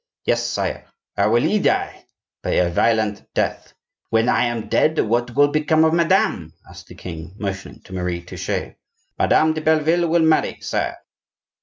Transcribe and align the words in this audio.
"Yes, 0.25 0.43
sire." 0.43 0.85
"How 1.15 1.29
will 1.31 1.43
he 1.43 1.59
die?" 1.59 2.05
"By 2.41 2.53
a 2.53 2.71
violent 2.71 3.21
death." 3.35 3.73
"When 4.09 4.29
I 4.29 4.45
am 4.45 4.67
dead 4.67 4.97
what 4.97 5.35
will 5.35 5.49
become 5.49 5.83
of 5.83 5.93
madame?" 5.93 6.53
asked 6.67 6.87
the 6.87 6.95
king, 6.95 7.35
motioning 7.37 7.81
to 7.83 7.93
Marie 7.93 8.23
Touchet. 8.23 8.77
"Madame 9.19 9.53
de 9.53 9.61
Belleville 9.61 10.07
will 10.07 10.23
marry, 10.23 10.59
sire." 10.59 10.97